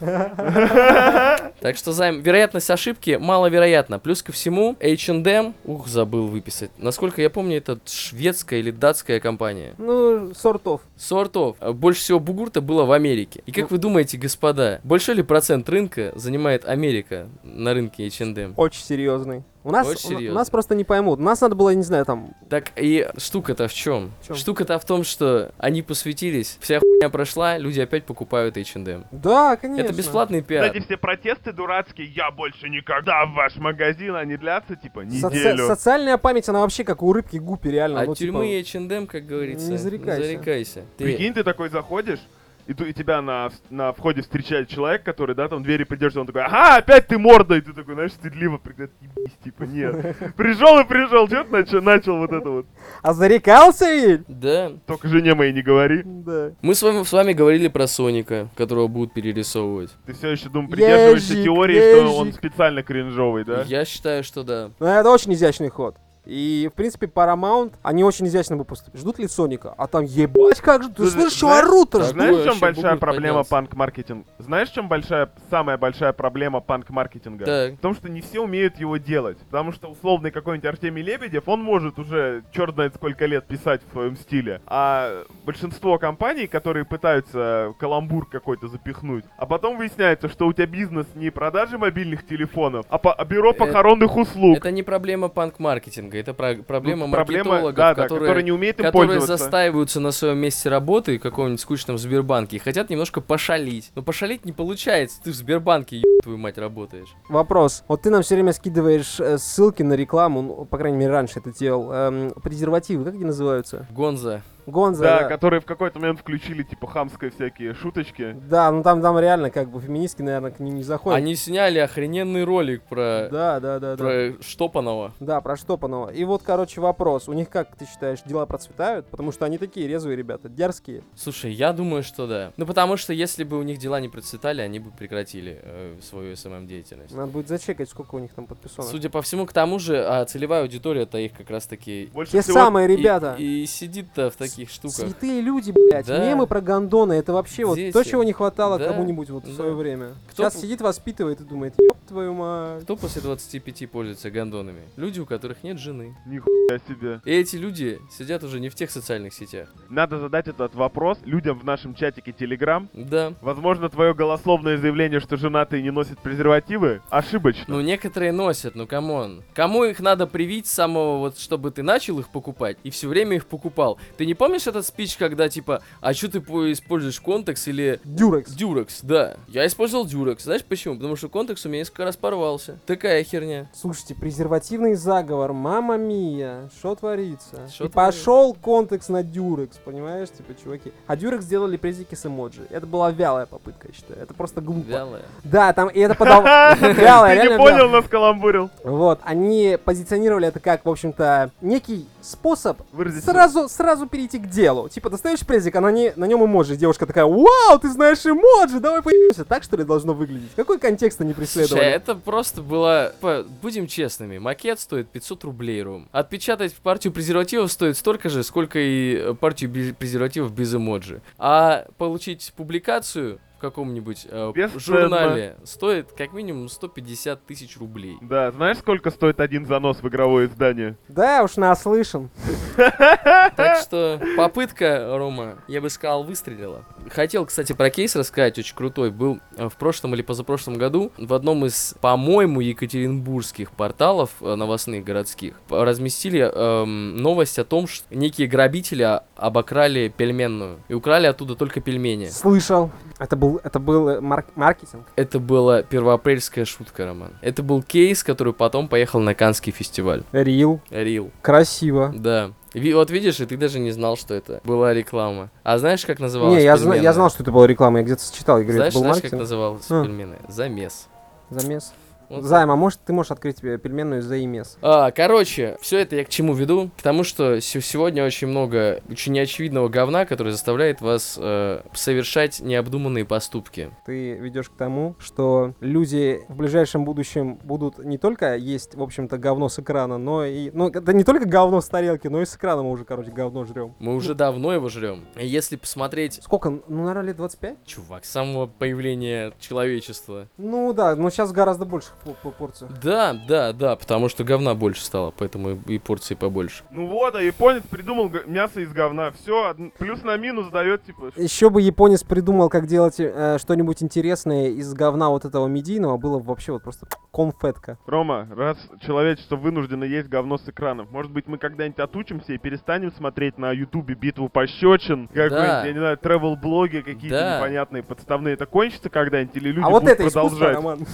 [1.60, 3.98] Так что, Займ, вероятность ошибки маловероятна.
[3.98, 6.70] Плюс ко всему, H&M, ух, забыл выписать.
[6.78, 9.74] Насколько я помню, это шведская или датская компания.
[9.78, 10.82] Ну, сортов.
[10.96, 11.56] Сортов.
[11.60, 13.42] А Больше всего бугурта было в Америке.
[13.46, 18.54] И как вы думаете, господа, большой ли процент рынка занимает Америка на рынке H&M?
[18.56, 19.44] Очень серьезный.
[19.66, 20.38] У нас, Очень у- у, серьезно.
[20.38, 21.18] нас просто не поймут.
[21.18, 22.30] Нас надо было, не знаю, там...
[22.48, 24.12] Так и штука-то в чем?
[24.22, 24.36] В чём?
[24.36, 29.06] Штука-то в том, что они посвятились, вся хуйня прошла, люди опять покупают H&M.
[29.10, 29.82] Да, конечно.
[29.82, 30.68] Это бесплатный пиар.
[30.68, 35.66] Кстати, все протесты дурацкие, я больше никогда в ваш магазин, они длятся, типа, Соци- неделю.
[35.66, 38.02] социальная память, она вообще как у рыбки гуппи, реально.
[38.02, 40.22] От ну, тюрьмы типа, и H&M, как говорится, не зарекайся.
[40.22, 40.82] зарекайся.
[40.96, 42.20] Ты- Прикинь, ты такой заходишь,
[42.66, 46.46] и, и тебя на, на входе встречает человек, который, да, там двери придерживает, он такой,
[46.46, 48.60] ага, опять ты мордой, ты такой, знаешь, стыдливо,
[49.00, 50.16] ебись, типа, нет.
[50.36, 52.66] Пришел и пришел, что ты начал, начал вот это вот.
[53.02, 54.24] А зарекался, Виль?
[54.28, 54.72] Да.
[54.86, 56.02] Только жене моей не говори.
[56.04, 56.52] Да.
[56.62, 59.90] Мы с вами, с вами говорили про Соника, которого будут перерисовывать.
[60.06, 62.38] Ты все еще, думаю, придерживаешься Ежик, теории, что он ежик.
[62.40, 63.62] специально кринжовый, да?
[63.66, 64.70] Я считаю, что да.
[64.80, 65.96] Ну, это очень изящный ход.
[66.26, 69.00] И, в принципе, Paramount, они очень изящно бы поступили.
[69.00, 69.72] Ждут ли Соника?
[69.78, 72.02] А там, ебать, как же, ты Ты слышишь, что знаешь- орут-то?
[72.02, 74.26] Знаешь, в чем большая проблема панк-маркетинга?
[74.38, 77.44] Знаешь, в чем большая, самая большая проблема панк-маркетинга?
[77.44, 77.72] Так.
[77.74, 79.38] В том, что не все умеют его делать.
[79.38, 83.92] Потому что условный какой-нибудь Артемий Лебедев, он может уже черт знает сколько лет писать в
[83.92, 84.60] своем стиле.
[84.66, 91.06] А большинство компаний, которые пытаются каламбур какой-то запихнуть, а потом выясняется, что у тебя бизнес
[91.14, 94.56] не продажи мобильных телефонов, а, по- а бюро Э, похоронных услуг.
[94.58, 98.52] Это не проблема панк-маркетинга, это про- проблема Ну, проблема, маркетологов, да, да, которые, которые не
[98.52, 99.36] умеют им которые пользоваться.
[99.44, 103.90] застаиваются на своем месте работы в каком-нибудь скучном Сбербанке и хотят немножко пошалить.
[103.94, 107.08] Но пошалить не получается, ты в Сбербанке, еб твою мать, работаешь.
[107.28, 107.84] Вопрос.
[107.88, 111.38] Вот ты нам все время скидываешь э, ссылки на рекламу, ну, по крайней мере, раньше
[111.38, 111.92] это делал.
[111.92, 113.86] Эм, презервативы, как они называются?
[113.90, 114.42] Гонза.
[114.66, 115.28] Гонза, Да, да.
[115.28, 118.36] которые в какой-то момент включили, типа, хамские всякие шуточки.
[118.48, 121.16] Да, ну там, там реально как бы феминистки, наверное, к ним не заходят.
[121.16, 123.96] Они сняли охрененный ролик про, Да, да, да, да.
[123.96, 125.12] про Штопанова.
[125.20, 126.10] Да, про Штопанова.
[126.10, 127.28] И вот, короче, вопрос.
[127.28, 129.06] У них, как ты считаешь, дела процветают?
[129.06, 131.02] Потому что они такие резвые ребята, дерзкие.
[131.14, 132.52] Слушай, я думаю, что да.
[132.56, 136.34] Ну потому что если бы у них дела не процветали, они бы прекратили э, свою
[136.36, 137.14] SMM деятельность.
[137.14, 138.82] Надо будет зачекать, сколько у них там подписано.
[138.86, 142.32] Судя по всему, к тому же, а целевая аудитория это их как раз таки Больше
[142.32, 143.34] Те всего самые и- ребята.
[143.38, 144.96] И, сидит-то в таких штуках.
[144.96, 146.06] Святые люди, блядь.
[146.06, 146.24] Да.
[146.26, 147.12] Мемы про гондоны.
[147.12, 147.92] Это вообще вот Дети.
[147.92, 148.88] то, чего не хватало Да.
[148.88, 149.54] кому-нибудь вот в Да.
[149.54, 150.14] свое время.
[150.30, 152.82] Кто Сейчас сидит, воспитывает и думает, ёб твою мать.
[152.84, 154.82] Кто после 25 пользуется гондонами?
[154.96, 156.16] Люди, у которых нет жены.
[156.26, 157.20] Нихуя себе.
[157.24, 159.68] И эти люди сидят уже не в тех социальных сетях.
[159.88, 162.88] Надо задать этот вопрос людям в нашем чатике Telegram.
[162.94, 163.34] Да.
[163.40, 167.64] Возможно, твое голословное заявление, что женатые не носят презервативы, ошибочно.
[167.68, 169.42] Ну, некоторые носят, ну, come on.
[169.54, 173.36] Кому их надо привить с самого, вот, чтобы ты начал их покупать и все время
[173.36, 173.98] их покупал?
[174.16, 178.52] Ты не помнишь этот спич, когда, типа, а что ты по- используешь контекс или Durex.
[178.52, 179.00] Durex?
[179.02, 179.36] Да.
[179.48, 180.44] Я использовал Durex.
[180.44, 180.96] Знаешь почему?
[180.96, 182.78] Потому что контекс у меня несколько раз порвался.
[182.86, 183.68] Такая херня.
[183.74, 187.68] Слушайте, презервативный заговор, мама мия, что творится?
[187.76, 190.92] Шо и пошел контекст на Дюрекс, понимаешь, типа, чуваки.
[191.06, 192.66] А Дюрекс сделали презики с эмоджи.
[192.70, 194.20] Это была вялая попытка, я считаю.
[194.20, 194.88] Это просто глупо.
[194.88, 195.22] Вялая.
[195.44, 196.42] Да, там, и это подал...
[196.96, 198.70] Вялая, Ты не понял, нас каламбурил.
[198.84, 202.80] Вот, они позиционировали это как, в общем-то, некий способ
[203.22, 204.88] сразу, сразу перейти к делу.
[204.88, 206.76] Типа, достаешь презик, а на, не, на нем эмоджи.
[206.76, 209.44] Девушка такая, вау, ты знаешь эмоджи, давай поебемся.
[209.44, 210.50] Так, что ли, должно выглядеть?
[210.56, 211.86] Какой контекст они Слушай, преследовали?
[211.86, 213.12] это просто было...
[213.20, 216.08] по- Будем честными, макет стоит 500 рублей, Ром.
[216.12, 221.20] Отпечатать партию презервативов стоит столько же, сколько и э, партию презервативов без эмоджи.
[221.38, 224.80] А получить публикацию в каком-нибудь э, Бесценно.
[224.80, 228.18] журнале стоит как минимум 150 тысяч рублей.
[228.20, 230.96] Да, знаешь, сколько стоит один занос в игровое издание?
[231.08, 232.28] Да, уж наслышан.
[232.76, 236.84] Так что попытка, Рома, я бы сказал, выстрелила.
[237.10, 239.10] Хотел, кстати, про кейс рассказать, очень крутой.
[239.10, 245.04] Был э, в прошлом или позапрошлом году в одном из, по-моему, екатеринбургских порталов э, новостных
[245.04, 251.80] городских разместили эм, новость о том, что некие грабители обокрали пельменную и украли оттуда только
[251.80, 252.26] пельмени.
[252.28, 252.90] Слышал.
[253.18, 255.06] Это был, это был э, марк- маркетинг.
[255.16, 257.32] Это была первоапрельская шутка, Роман.
[257.40, 260.22] Это был кейс, который потом поехал на Канский фестиваль.
[260.32, 260.80] Рил.
[260.90, 261.30] Рил.
[261.42, 262.12] Красиво.
[262.16, 262.52] Да.
[262.74, 265.50] Ви- вот видишь, и ты даже не знал, что это была реклама.
[265.62, 268.22] А знаешь, как называлась Не, я, зна- я знал, что это была реклама, я где-то
[268.32, 270.02] читал, я говорю, Знаешь, это был знаешь, как называлась А.
[270.02, 270.40] пельменная?
[270.48, 271.06] Замес.
[271.50, 271.92] Замес.
[272.28, 274.78] Вот Займ, а может ты можешь открыть тебе пельменную за имес?
[274.82, 276.90] А, короче, все это я к чему веду?
[276.98, 282.60] К тому, что се- сегодня очень много очень неочевидного говна, который заставляет вас э, совершать
[282.60, 283.90] необдуманные поступки.
[284.06, 289.38] Ты ведешь к тому, что люди в ближайшем будущем будут не только есть, в общем-то,
[289.38, 290.70] говно с экрана, но и...
[290.72, 293.64] Ну, это не только говно с тарелки, но и с экрана мы уже, короче, говно
[293.64, 293.94] жрем.
[293.98, 295.24] Мы уже давно его жрем.
[295.36, 296.70] Если посмотреть, Сколько?
[296.70, 297.84] Ну, наверное, лет 25?
[297.84, 300.48] чувак, с самого появления человечества.
[300.56, 302.90] Ну да, но сейчас гораздо больше по, по порцию.
[303.02, 306.84] Да, да, да, потому что говна больше стало, поэтому и, и порции побольше.
[306.90, 309.30] Ну вот, а японец придумал мясо из говна.
[309.32, 314.68] Все, плюс на минус дает, типа, Еще бы японец придумал, как делать э, что-нибудь интересное
[314.68, 317.98] из говна вот этого медийного, было бы вообще вот просто конфетка.
[318.06, 323.12] Рома, раз человечество вынуждено есть говно с экранов, может быть, мы когда-нибудь отучимся и перестанем
[323.12, 327.58] смотреть на ютубе битву пощечин, какой-нибудь, я не знаю, travel-блоги какие-то Да.
[327.58, 328.54] непонятные, подставные.
[328.54, 330.76] Это кончится когда-нибудь или люди а вот будут это искусство, продолжать?
[330.76, 331.06] Роман.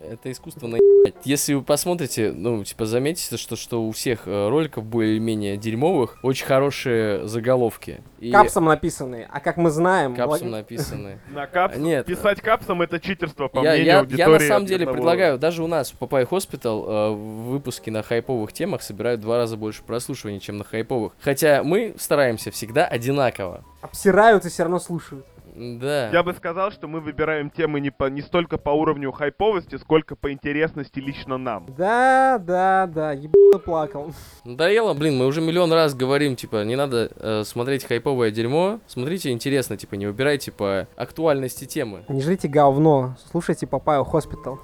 [0.00, 1.14] Это искусство наебать.
[1.24, 6.46] Если вы посмотрите, ну, типа, заметите, что, что у всех э, роликов более-менее дерьмовых очень
[6.46, 8.00] хорошие заголовки.
[8.20, 9.28] И Капсом написанные.
[9.30, 10.14] А как мы знаем...
[10.14, 11.18] капсом написаны.
[11.30, 11.76] На капс...
[11.76, 12.06] Нет.
[12.06, 14.32] Писать капсом это читерство, по Я, мнению я, я аудитории.
[14.32, 18.52] на самом деле одного- предлагаю, даже у нас в Papaya Hospital э, выпуски на хайповых
[18.52, 21.12] темах собирают в два раза больше прослушиваний, чем на хайповых.
[21.20, 23.64] Хотя мы стараемся всегда одинаково.
[23.80, 25.24] Обсирают и все равно слушают.
[25.58, 26.10] Да.
[26.10, 30.14] Я бы сказал, что мы выбираем темы не, по, не столько по уровню хайповости, сколько
[30.14, 31.66] по интересности лично нам.
[31.76, 34.12] Да, да, да, ебаный плакал.
[34.44, 39.30] Надоело, блин, мы уже миллион раз говорим, типа, не надо э, смотреть хайповое дерьмо, смотрите
[39.30, 42.04] интересно, типа, не выбирайте по актуальности темы.
[42.08, 44.60] Не жрите говно, слушайте Папайю Hospital.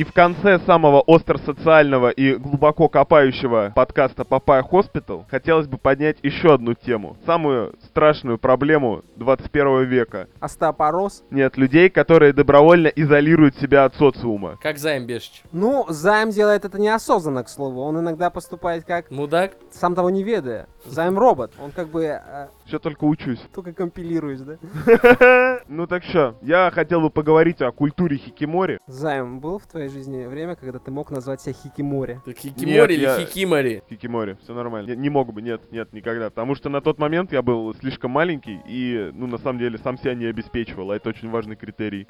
[0.00, 6.54] И в конце самого остро-социального и глубоко копающего подкаста Papaya Hospital хотелось бы поднять еще
[6.54, 7.18] одну тему.
[7.26, 10.26] Самую страшную проблему 21 века.
[10.40, 11.22] Остеопороз.
[11.30, 14.56] Нет, людей, которые добровольно изолируют себя от социума.
[14.62, 15.42] Как Займ Бешич.
[15.52, 17.82] Ну, Займ делает это неосознанно, к слову.
[17.82, 19.52] Он иногда поступает как, Мудак?
[19.70, 20.66] сам того не ведая.
[20.86, 21.52] Займ робот.
[21.62, 23.40] Он как бы э, Все только учусь.
[23.54, 25.60] только компилируешь, да?
[25.68, 28.78] Ну так что, я хотел бы поговорить о культуре хикимори.
[28.86, 32.20] Займ, был в твоей жизни время, когда ты мог назвать себя Хикимори?
[32.24, 33.82] Так Хикимори или я- Хикимори?
[33.88, 34.88] Хикимори, все нормально.
[34.90, 36.30] Не, не мог бы, нет, нет, никогда.
[36.30, 39.98] Потому что на тот момент я был слишком маленький и, ну, на самом деле, сам
[39.98, 42.06] себя не обеспечивал, а это очень важный критерий.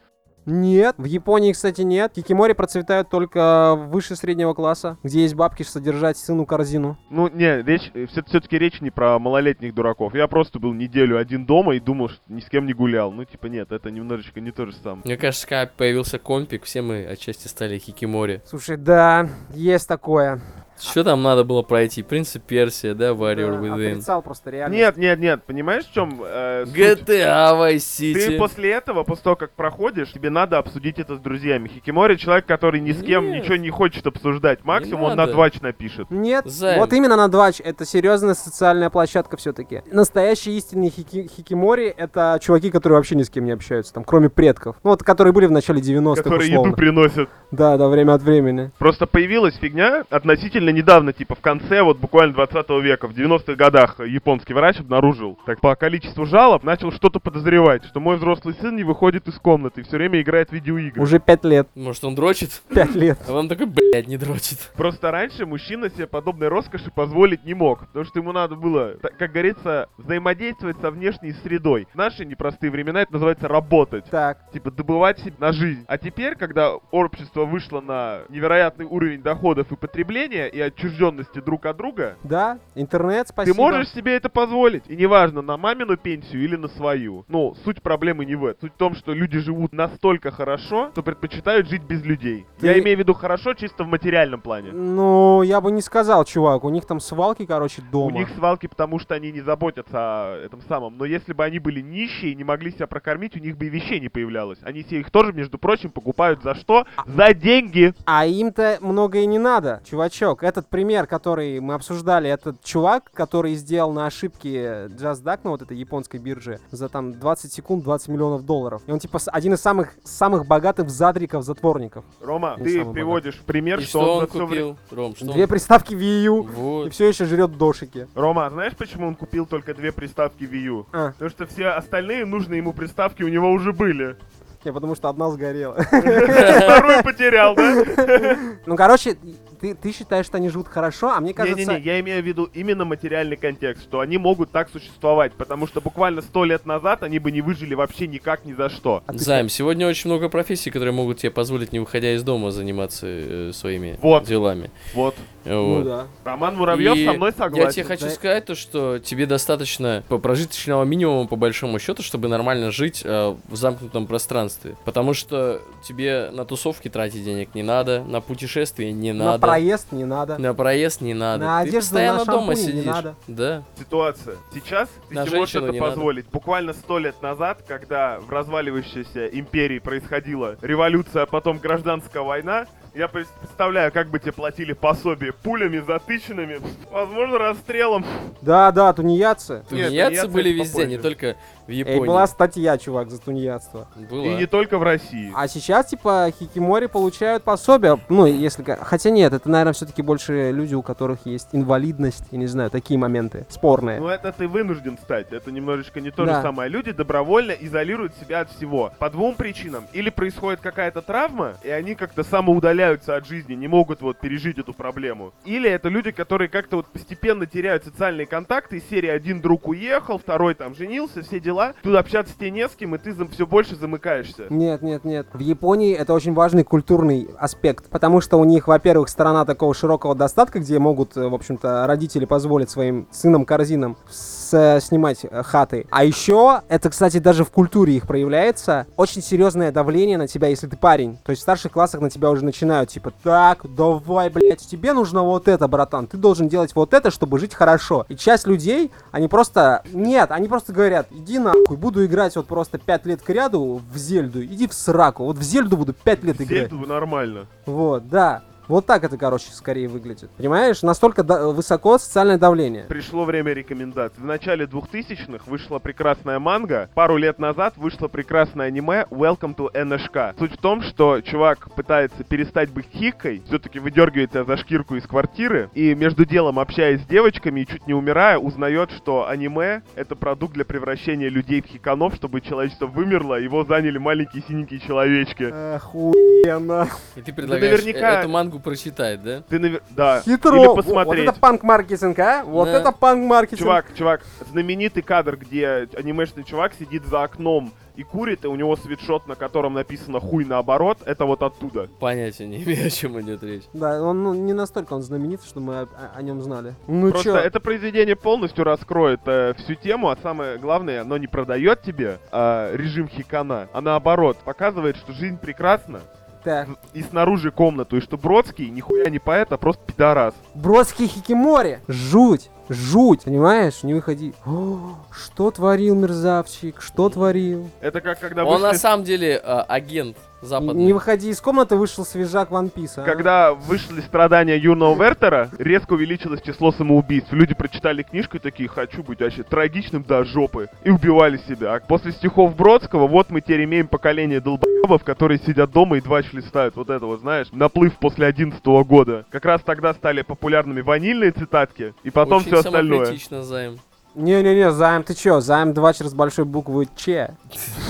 [0.46, 0.94] Нет.
[0.98, 2.12] В Японии, кстати, нет.
[2.14, 6.98] Хикимори процветают только выше среднего класса, где есть бабки содержать сыну корзину.
[7.10, 10.14] Ну, не, речь, все-таки речь не про малолетних дураков.
[10.14, 13.12] Я просто был неделю один дома и думал, что ни с кем не гулял.
[13.12, 15.02] Ну, типа, нет, это немножечко не то же самое.
[15.04, 18.42] Мне кажется, когда появился компик, все мы отчасти стали Хикимори.
[18.46, 20.40] Слушай, да, есть такое.
[20.80, 22.02] Что там надо было пройти?
[22.02, 23.90] Принцип Персия, да, Warrior Да, Within.
[23.92, 24.74] Отрицал просто реально.
[24.74, 26.74] Нет, нет, нет, понимаешь, в чем э, суть?
[26.76, 28.38] GTA Vice Ты City.
[28.38, 31.68] после этого, после того, как проходишь, тебе надо обсудить это с друзьями.
[31.68, 33.42] Хикимори человек, который ни с кем Нет.
[33.42, 34.64] ничего не хочет обсуждать.
[34.64, 36.10] Максимум он на двач напишет.
[36.10, 36.80] Нет, Займ.
[36.80, 39.82] вот именно на Двач это серьезная социальная площадка все-таки.
[39.92, 44.28] Настоящие истинные хики- хикимори это чуваки, которые вообще ни с кем не общаются, там, кроме
[44.30, 44.76] предков.
[44.82, 46.68] Ну вот, которые были в начале 90-х, Которые условно.
[46.70, 47.28] еду приносят.
[47.50, 48.70] Да, да, время от времени.
[48.78, 54.00] Просто появилась фигня относительно недавно, типа в конце вот буквально 20 века, в 90-х годах
[54.00, 58.84] японский врач обнаружил, так по количеству жалоб начал что-то подозревать, что мой взрослый сын не
[58.84, 61.00] выходит из комнаты и все время играет в видеоигры.
[61.02, 62.62] Уже пять лет, Может, он дрочит?
[62.74, 63.18] пять лет.
[63.28, 64.58] А он такой, блядь, не дрочит.
[64.76, 69.32] Просто раньше мужчина себе подобной роскоши позволить не мог, потому что ему надо было, как
[69.32, 71.86] говорится, взаимодействовать со внешней средой.
[71.92, 74.04] В наши непростые времена это называется работать.
[74.10, 75.84] Так, типа добывать себе на жизнь.
[75.88, 81.76] А теперь, когда общество вышло на невероятный уровень доходов и потребления и отчужденности друг от
[81.76, 83.54] друга, да, интернет, спасибо.
[83.56, 84.84] ты можешь себе это позволить.
[84.88, 87.24] И неважно, на мамину пенсию или на свою.
[87.28, 88.60] Ну, суть проблемы не в этом.
[88.60, 92.46] Суть в том, что люди живут настолько хорошо, что предпочитают жить без людей.
[92.58, 94.70] Ты- Я имею в виду хорошо чисто в материальном плане.
[94.72, 98.16] Ну, я бы не сказал, чувак, у них там свалки, короче, дома.
[98.16, 100.96] У них свалки, потому что они не заботятся о этом самом.
[100.98, 103.68] Но если бы они были нищие и не могли себя прокормить, у них бы и
[103.68, 104.58] вещей не появлялось.
[104.62, 106.86] Они себе их тоже, между прочим, покупают за что?
[107.06, 107.94] За деньги!
[108.04, 110.42] А им-то много и не надо, чувачок.
[110.50, 115.76] Этот пример, который мы обсуждали, этот чувак, который сделал на ошибке JustDuck на вот этой
[115.76, 118.82] японской бирже за там 20 секунд 20 миллионов долларов.
[118.88, 122.04] И он типа один из самых самых богатых задриков-затворников.
[122.20, 124.78] Рома, Не ты приводишь в пример, И что, что он он купил?
[124.90, 125.48] Ром, что Две он...
[125.48, 126.42] приставки Wii U.
[126.42, 126.92] И Вот.
[126.92, 128.08] все еще жрет дошики.
[128.16, 130.86] Рома, а знаешь, почему он купил только две приставки Wii U?
[130.92, 134.16] А, Потому что все остальные нужные ему приставки у него уже были.
[134.64, 135.74] не, потому что одна сгорела.
[135.82, 138.36] Вторую потерял, да?
[138.66, 139.16] Ну, короче,
[139.60, 141.58] ты, ты считаешь, что они живут хорошо, а мне кажется...
[141.58, 145.80] Не-не-не, я имею в виду именно материальный контекст, что они могут так существовать, потому что
[145.80, 149.02] буквально сто лет назад они бы не выжили вообще никак ни за что.
[149.06, 152.50] А ты Займ, сегодня очень много профессий, которые могут тебе позволить, не выходя из дома,
[152.50, 154.24] заниматься э, своими Вот.
[154.24, 154.70] делами.
[154.94, 155.14] Вот.
[155.44, 155.84] Ну Вот.
[155.84, 156.06] да.
[156.24, 157.66] Роман Муравьев И со мной согласен.
[157.66, 158.10] Я тебе хочу Да.
[158.10, 163.34] сказать то, что тебе достаточно по прожиточного минимума, по большому счету, чтобы нормально жить э,
[163.48, 164.76] в замкнутом пространстве.
[164.84, 169.38] Потому что тебе на тусовки тратить денег не надо, на путешествия не На надо.
[169.50, 170.38] Проезд не надо.
[170.38, 171.44] На проезд не надо.
[171.44, 172.84] На Ты одежду, постоянно на дома шампунь не сидишь.
[172.86, 173.14] надо.
[173.26, 173.62] Да.
[173.78, 174.36] Ситуация.
[174.54, 175.90] Сейчас ты На себе можешь это не надо.
[175.92, 176.26] позволить.
[176.30, 183.06] Буквально сто лет назад, когда в разваливающейся империи происходила революция, а потом гражданская война, я
[183.06, 186.60] пред- представляю, как бы тебе платили пособие пулями затыченными,
[186.90, 188.04] возможно, расстрелом.
[188.42, 189.54] Да, да, тунеядцы.
[189.54, 191.02] Нет, Тунеядцы тунеядцы были везде, не попозже.
[191.16, 191.36] только
[191.70, 192.06] в Эй, Японии.
[192.06, 193.86] была статья, чувак, за тунеядство.
[194.10, 194.24] Была.
[194.26, 195.32] И не только в России.
[195.34, 197.98] А сейчас, типа, хикимори получают пособие.
[198.08, 198.62] Ну, если...
[198.80, 202.98] Хотя нет, это, наверное, все-таки больше люди, у которых есть инвалидность, я не знаю, такие
[202.98, 204.00] моменты спорные.
[204.00, 205.32] Ну это ты вынужден стать.
[205.32, 206.36] Это немножечко не то Да.
[206.36, 206.68] же самое.
[206.68, 208.92] Люди добровольно изолируют себя от всего.
[208.98, 209.84] По двум причинам.
[209.92, 214.72] Или происходит какая-то травма, и они как-то самоудаляются от жизни, не могут вот пережить эту
[214.72, 215.32] проблему.
[215.44, 218.78] Или это люди, которые как-то вот постепенно теряют социальные контакты.
[218.78, 221.59] Из серии один друг уехал, второй там женился, все дела.
[221.82, 224.44] Тут общаться тебе не с кем, и ты все больше замыкаешься.
[224.50, 225.26] Нет, нет, нет.
[225.32, 230.14] В Японии это очень важный культурный аспект, потому что у них, во-первых, страна такого широкого
[230.14, 235.42] достатка, где могут, э, в общем-то, родители позволить своим сынам корзинам с- э, снимать э,
[235.42, 235.86] хаты.
[235.90, 240.66] А еще, это, кстати, даже в культуре их проявляется, очень серьезное давление на тебя, если
[240.66, 241.18] ты парень.
[241.24, 245.22] То есть в старших классах на тебя уже начинают, типа, так, давай, блядь, тебе нужно
[245.22, 248.06] вот это, братан, ты должен делать вот это, чтобы жить хорошо.
[248.08, 252.78] И часть людей, они просто, нет, они просто говорят, иди нахуй, буду играть вот просто
[252.78, 256.40] 5 лет к ряду в Зельду, иди в сраку, вот в Зельду буду 5 лет
[256.40, 256.70] играть.
[256.70, 257.46] Зельду нормально.
[257.66, 258.42] Вот, да.
[258.70, 260.30] Вот так это, короче, скорее выглядит.
[260.36, 260.82] Понимаешь?
[260.82, 262.84] Настолько да- высоко социальное давление.
[262.84, 264.22] Пришло время рекомендаций.
[264.22, 266.88] В начале 2000-х вышла прекрасная манга.
[266.94, 270.38] Пару лет назад вышло прекрасное аниме Welcome to NHK.
[270.38, 275.04] Суть в том, что чувак пытается перестать быть хиккой, все-таки выдергивает тебя за шкирку из
[275.04, 280.14] квартиры, и между делом, общаясь с девочками и чуть не умирая, узнает, что аниме— это
[280.14, 285.42] продукт для превращения людей в хиканов, чтобы человечество вымерло, его заняли маленькие синенькие человечки.
[285.74, 286.88] Охуенно.
[287.16, 289.42] И ты предлагаешь наверняка- э- эту мангу прочитать, да?
[289.48, 289.82] Ты, навер...
[289.90, 290.56] да, Хитро.
[290.56, 291.26] или Вот- посмотреть.
[291.26, 292.44] Вот это панк-маркетинг, а?
[292.44, 292.72] Вот Да.
[292.72, 293.60] это панк-маркетинг.
[293.60, 298.76] Чувак, чувак, знаменитый кадр, где анимешный чувак сидит за окном и курит, и у него
[298.76, 301.88] свитшот, на котором написано «хуй наоборот», это вот оттуда.
[301.98, 303.64] Понятия не имею, о чем идет речь.
[303.74, 306.74] Да, он ну, не настолько он знаменит, что мы о, о нем знали.
[306.86, 307.36] Ну Просто чё?
[307.36, 312.76] это произведение полностью раскроет э, всю тему, а самое главное, оно не продает тебе э,
[312.76, 316.00] режим хикана, а наоборот, показывает, что жизнь прекрасна,
[316.42, 316.68] Так.
[316.94, 320.34] и снаружи комнату, и что Бродский нихуя не поэт, а просто пидорас.
[320.54, 321.80] Бродский Хикимори.
[321.86, 322.50] Жуть.
[322.68, 323.24] Жуть.
[323.24, 323.82] Понимаешь?
[323.82, 324.32] Не выходи.
[324.46, 326.80] О, что творил мерзавчик?
[326.80, 327.68] Что творил?
[327.80, 330.84] Это как когда Он на самом деле э, агент западный.
[330.84, 333.02] Не выходи из комнаты, вышел свежак Ван Писа.
[333.02, 333.04] а?
[333.04, 337.32] когда вышли страдания юного Вертера, резко увеличилось число самоубийств.
[337.32, 340.68] Люди прочитали книжку и такие, хочу быть вообще трагичным до жопы.
[340.84, 341.74] И убивали себя.
[341.74, 346.20] А после стихов Бродского, вот мы теперь имеем поколение долбоебов, которые сидят дома и два
[346.20, 346.76] листают.
[346.76, 349.24] Вот это вот, знаешь, наплыв после 11 года.
[349.30, 353.16] Как раз тогда стали популярными ванильные цитатки, и потом Очень все остальное.
[353.42, 353.80] Займ.
[354.14, 355.40] Не-не-не, Займ, ты чё?
[355.40, 357.30] Займ 2 через большой буквы Ч.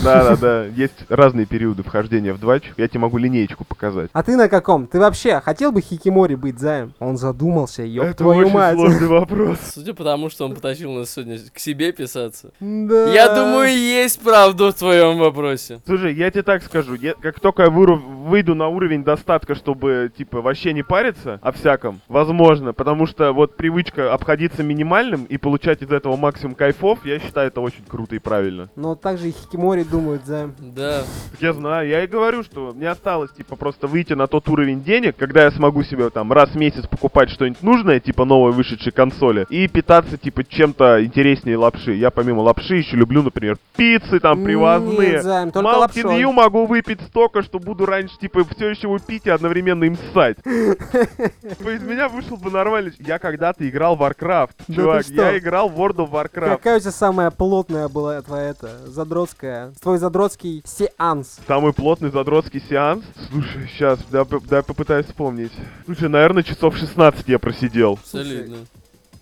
[0.04, 2.64] Да-да-да, есть разные периоды вхождения в двач.
[2.76, 4.10] Я тебе могу линеечку показать.
[4.12, 4.86] А ты на каком?
[4.86, 6.92] Ты вообще хотел бы Хикимори быть, Займ?
[6.98, 8.74] Он задумался, ёб Это твою очень мать.
[8.76, 9.58] сложный вопрос.
[9.74, 12.50] Судя по тому, что он потащил нас сегодня к себе писаться.
[12.60, 13.12] Да.
[13.12, 15.80] Я думаю, есть правда в твоем вопросе.
[15.86, 20.10] Слушай, я тебе так скажу, я- как только я выру- выйду на уровень достатка, чтобы,
[20.16, 25.82] типа, вообще не париться о всяком, возможно, потому что вот привычка обходиться минимальным и получать
[25.82, 28.68] из этого максимум кайфов, я считаю это очень круто и правильно.
[28.76, 30.54] Но так же и Хикимори думают, Займ.
[30.58, 31.02] Да.
[31.32, 34.82] Так Я знаю, я и говорю, что мне осталось, типа, просто выйти на тот уровень
[34.82, 38.92] денег, когда я смогу себе там раз в месяц покупать что-нибудь нужное, типа новой вышедшей
[38.92, 41.94] консоли, и питаться, типа, чем-то интереснее лапши.
[41.94, 45.12] Я помимо лапши еще люблю, например, пиццы там привозные.
[45.12, 46.02] Нет, Займ, только Mountain лапшой.
[46.22, 49.96] Dew могу выпить столько, что буду раньше, типа, все еще его пить и одновременно им
[50.12, 50.36] ссать.
[50.44, 52.90] Типа, из меня вышел бы нормальный...
[52.92, 55.06] ч- Я когда-то играл в Warcraft, чувак.
[55.08, 56.56] Я играл в World of Warcraft.
[56.56, 61.38] Какая у тебя самая плотная была твоя это, задротская, твой задротский сеанс?
[61.46, 63.04] Самый плотный задротский сеанс?
[63.30, 65.52] Слушай, сейчас, дай, п- дай попытаюсь вспомнить.
[65.84, 67.94] Слушай, наверное, часов 16 я просидел.
[67.94, 68.56] Абсолютно.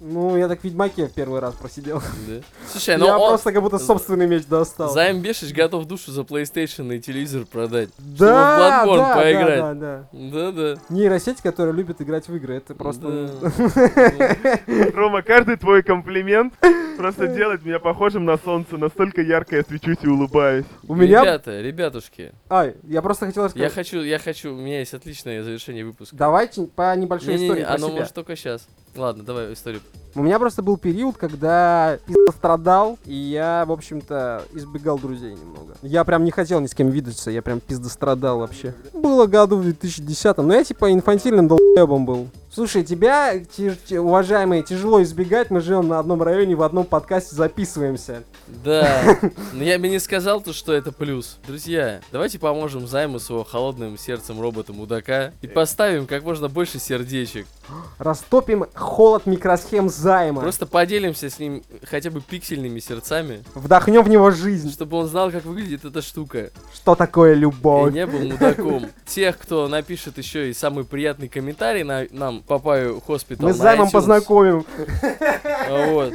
[0.01, 2.01] Ну, я так в Ведьмаке в первый раз просидел.
[2.29, 2.41] Да.
[2.71, 3.31] Слушай, ну я он...
[3.31, 4.93] просто как будто собственный меч достал.
[4.93, 7.91] Займ Бешич готов душу за PlayStation и телевизор продать.
[7.99, 9.59] да, чтобы в Bloodborne да, поиграть.
[9.59, 10.53] да, да, да.
[10.53, 10.81] Да-да.
[10.89, 13.31] Нейросеть, которая любит играть в игры, это просто...
[13.41, 14.91] Да.
[14.95, 16.55] Рома, каждый твой комплимент
[16.97, 18.77] просто делает меня похожим на солнце.
[18.77, 20.67] Настолько ярко я свечусь и улыбаюсь.
[20.87, 21.23] У меня...
[21.23, 23.73] Ребята, ребятушки, Ай, я просто хотел я сказать...
[23.73, 26.15] хочу, я хочу, у меня есть отличное завершение выпуска.
[26.15, 28.69] Давайте по небольшой истории про оно может только сейчас.
[28.97, 29.81] Ладно, давай историю.
[30.15, 35.77] У меня просто был период, когда пизда страдал, и я, в общем-то, избегал друзей немного.
[35.83, 38.75] Я прям не хотел ни с кем видеться, я прям пизда страдал вообще.
[38.93, 42.29] Было году в 2010 но я типа инфантильным долбоебом был.
[42.51, 43.35] Слушай, тебя,
[43.91, 48.25] уважаемые, тяжело избегать, мы живем на одном районе, в одном подкасте записываемся.
[48.65, 49.19] Да,
[49.53, 51.37] но я бы не сказал то, что это плюс.
[51.47, 57.47] Друзья, давайте поможем займу своего холодным сердцем робота мудака и поставим как можно больше сердечек.
[57.99, 60.41] Растопим холод микросхем займа.
[60.41, 64.73] Просто поделимся с ним хотя бы пиксельными сердцами, Вдохнем в него жизнь.
[64.73, 66.51] чтобы он знал, как выглядит эта штука.
[66.75, 67.93] Что такое И любовь?
[67.93, 68.87] не был мудаком.
[69.05, 73.91] Тех, кто напишет еще и самый приятный комментарий на, нам, Папаю Хоспитал Мы с займом
[73.91, 74.65] познакомим.
[75.91, 76.15] Вот.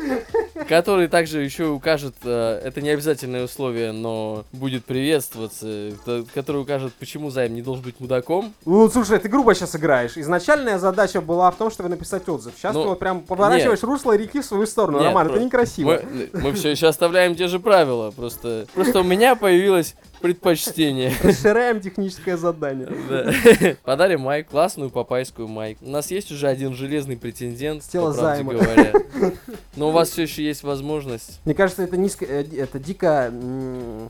[0.67, 5.91] Который также еще укажет, э, это не обязательное условие, но будет приветствоваться,
[6.33, 8.53] который укажет, почему займ не должен быть мудаком.
[8.65, 10.17] Ну, слушай, ты грубо сейчас играешь.
[10.17, 12.53] Изначальная задача была в том, чтобы написать отзыв.
[12.57, 14.99] Сейчас Ну, ты вот прям поворачиваешь русло реки в свою сторону.
[14.99, 16.01] Нет, Роман, про- это некрасиво.
[16.33, 21.11] Мы, все еще оставляем те же правила, просто, просто у меня появилось предпочтение.
[21.21, 22.87] Расширяем техническое задание.
[23.09, 23.75] Да.
[23.83, 25.77] Подарим майк, классную папайскую майк.
[25.81, 28.53] У нас есть уже один железный претендент, С тела по правде займа.
[28.53, 28.93] говоря.
[29.75, 31.39] Но у вас все еще есть возможность.
[31.45, 33.31] Мне кажется, это низко, э, это дико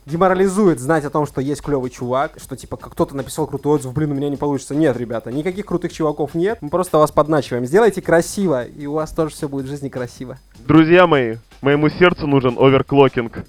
[0.05, 3.93] деморализует знать о том, что есть клевый чувак, что типа как кто-то написал крутой отзыв,
[3.93, 4.75] блин, у меня не получится.
[4.75, 6.57] Нет, ребята, никаких крутых чуваков нет.
[6.61, 7.65] Мы просто вас подначиваем.
[7.65, 10.39] Сделайте красиво, и у вас тоже все будет в жизни красиво.
[10.67, 13.45] Друзья мои, моему сердцу нужен оверклокинг.